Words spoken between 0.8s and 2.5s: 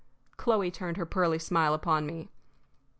her pearly smile upon me.